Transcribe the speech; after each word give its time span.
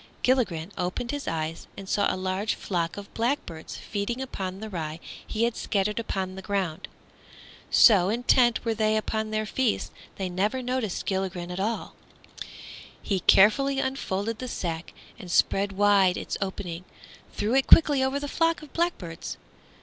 Gilligren 0.23 0.71
opened 0.79 1.11
his 1.11 1.27
eyes 1.27 1.67
and 1.77 1.87
saw 1.87 2.07
a 2.11 2.17
large 2.17 2.55
flock 2.55 2.97
of 2.97 3.13
blackbirds 3.13 3.77
feeding 3.77 4.19
upon 4.19 4.59
the 4.59 4.67
rye 4.67 4.99
he 5.27 5.43
had 5.43 5.55
scattered 5.55 5.99
upon 5.99 6.33
the 6.33 6.41
ground. 6.41 6.87
So 7.69 8.09
intent 8.09 8.65
were 8.65 8.73
they 8.73 8.97
upon 8.97 9.29
their 9.29 9.45
feast 9.45 9.91
they 10.15 10.27
never 10.27 10.63
noticed 10.63 11.05
Gilligren 11.05 11.51
at 11.51 11.59
all. 11.59 11.93
He 12.99 13.19
carefully 13.19 13.77
unfolded 13.77 14.39
the 14.39 14.47
sack, 14.47 14.93
and 15.19 15.29
spreading 15.29 15.77
wide 15.77 16.17
its 16.17 16.35
opening 16.41 16.83
threw 17.35 17.53
it 17.53 17.67
quickly 17.67 18.03
over 18.03 18.19
the 18.19 18.27
flock 18.27 18.63
of 18.63 18.73
blackbirds. 18.73 19.37